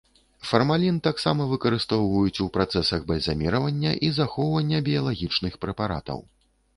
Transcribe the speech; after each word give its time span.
Фармалін 0.51 0.95
таксама 1.07 1.45
выкарыстоўваюць 1.51 2.41
ў 2.45 2.47
працэсах 2.55 3.05
бальзаміравання 3.11 3.91
і 4.07 4.09
захоўвання 4.19 4.77
біялагічных 4.89 5.53
прэпаратаў. 5.67 6.19